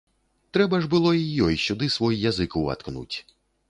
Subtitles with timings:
[0.57, 3.17] Трэба ж было й ёй сюды свой язык уваткнуць.